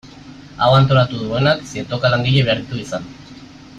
[0.61, 3.07] Hau antolatu duenak zientoka langile behar ditu izan.